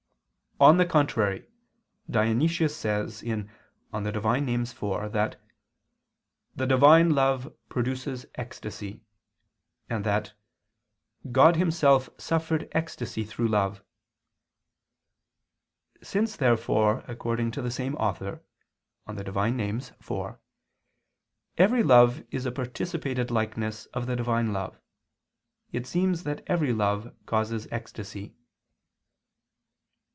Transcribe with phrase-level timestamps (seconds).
[0.59, 1.47] On the contrary,
[2.07, 3.47] Dionysius says (Div.
[3.91, 4.05] Nom.
[4.05, 4.21] iv)
[5.11, 5.35] that
[6.55, 9.01] "the Divine love produces ecstasy,"
[9.89, 10.33] and that
[11.31, 13.81] "God Himself suffered ecstasy through love."
[16.03, 18.43] Since therefore according to the same author
[19.11, 19.33] (Div.
[19.55, 19.79] Nom.
[19.79, 19.89] iv),
[21.57, 24.79] every love is a participated likeness of the Divine Love,
[25.71, 28.35] it seems that every love causes ecstasy.